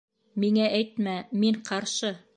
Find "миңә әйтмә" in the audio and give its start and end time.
0.43-1.15